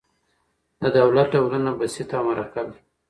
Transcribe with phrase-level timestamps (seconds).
[0.81, 2.79] د دولت ډولونه بسیط او مرکب دي.